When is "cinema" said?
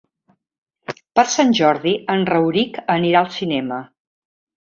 3.39-3.81